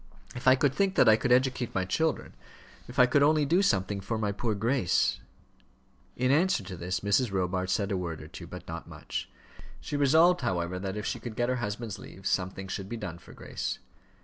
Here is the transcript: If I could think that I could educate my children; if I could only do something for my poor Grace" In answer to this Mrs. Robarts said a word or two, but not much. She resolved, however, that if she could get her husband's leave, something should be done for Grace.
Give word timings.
If 0.35 0.47
I 0.47 0.55
could 0.55 0.73
think 0.73 0.95
that 0.95 1.07
I 1.07 1.15
could 1.15 1.31
educate 1.31 1.75
my 1.75 1.85
children; 1.85 2.33
if 2.87 2.97
I 2.97 3.05
could 3.05 3.21
only 3.21 3.45
do 3.45 3.61
something 3.61 4.01
for 4.01 4.17
my 4.17 4.31
poor 4.31 4.55
Grace" 4.55 5.19
In 6.25 6.31
answer 6.31 6.63
to 6.63 6.75
this 6.75 7.01
Mrs. 7.01 7.31
Robarts 7.31 7.71
said 7.73 7.91
a 7.91 7.97
word 7.97 8.19
or 8.19 8.27
two, 8.27 8.47
but 8.47 8.67
not 8.67 8.87
much. 8.89 9.29
She 9.79 9.95
resolved, 9.95 10.41
however, 10.41 10.79
that 10.79 10.97
if 10.97 11.05
she 11.05 11.19
could 11.19 11.35
get 11.35 11.49
her 11.49 11.57
husband's 11.57 11.99
leave, 11.99 12.25
something 12.25 12.67
should 12.67 12.89
be 12.89 12.97
done 12.97 13.19
for 13.19 13.33
Grace. 13.33 13.77